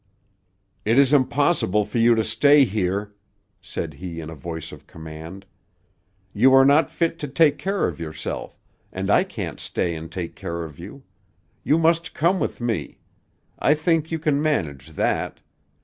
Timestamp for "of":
4.71-4.87, 7.87-7.99, 10.63-10.79